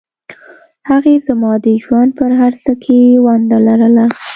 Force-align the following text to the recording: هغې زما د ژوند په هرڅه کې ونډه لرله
هغې 0.89 1.15
زما 1.27 1.51
د 1.65 1.67
ژوند 1.83 2.09
په 2.17 2.25
هرڅه 2.39 2.73
کې 2.83 2.99
ونډه 3.25 3.57
لرله 3.67 4.05